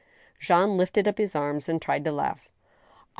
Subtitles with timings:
[0.39, 2.49] "Jean lifted up his arms, and tried to laugh."
[3.01, 3.09] Oh